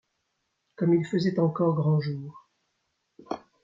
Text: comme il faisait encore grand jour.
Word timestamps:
comme 0.77 0.95
il 0.95 1.05
faisait 1.05 1.37
encore 1.39 1.75
grand 1.75 1.99
jour. 1.99 2.49